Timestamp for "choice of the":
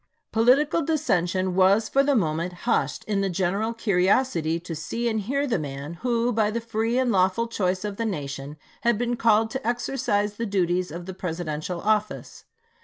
7.47-8.05